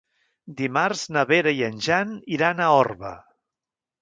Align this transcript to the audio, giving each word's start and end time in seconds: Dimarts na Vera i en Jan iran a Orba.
Dimarts 0.61 1.03
na 1.17 1.25
Vera 1.33 1.53
i 1.59 1.61
en 1.67 1.77
Jan 1.89 2.15
iran 2.39 2.65
a 2.65 2.71
Orba. 2.79 3.13